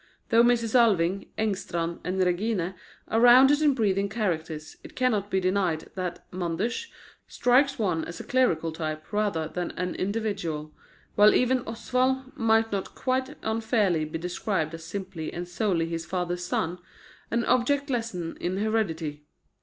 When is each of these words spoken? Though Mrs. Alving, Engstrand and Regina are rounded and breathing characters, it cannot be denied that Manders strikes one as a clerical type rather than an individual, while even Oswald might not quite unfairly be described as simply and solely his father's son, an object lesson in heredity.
Though 0.29 0.41
Mrs. 0.41 0.73
Alving, 0.73 1.27
Engstrand 1.37 1.99
and 2.03 2.17
Regina 2.17 2.73
are 3.07 3.19
rounded 3.19 3.61
and 3.61 3.75
breathing 3.75 4.09
characters, 4.09 4.75
it 4.83 4.95
cannot 4.95 5.29
be 5.29 5.39
denied 5.39 5.91
that 5.93 6.25
Manders 6.31 6.87
strikes 7.27 7.77
one 7.77 8.03
as 8.05 8.19
a 8.19 8.23
clerical 8.23 8.71
type 8.71 9.13
rather 9.13 9.47
than 9.47 9.69
an 9.77 9.93
individual, 9.93 10.73
while 11.13 11.35
even 11.35 11.59
Oswald 11.67 12.35
might 12.35 12.71
not 12.71 12.95
quite 12.95 13.35
unfairly 13.43 14.03
be 14.05 14.17
described 14.17 14.73
as 14.73 14.83
simply 14.83 15.31
and 15.31 15.47
solely 15.47 15.85
his 15.85 16.03
father's 16.07 16.43
son, 16.43 16.79
an 17.29 17.45
object 17.45 17.91
lesson 17.91 18.37
in 18.41 18.57
heredity. 18.57 19.27